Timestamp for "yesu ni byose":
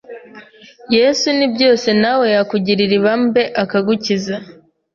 0.97-1.87